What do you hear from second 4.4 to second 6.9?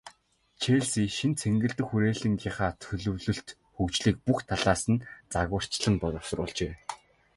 талаас нь загварчлан боловсруулжээ.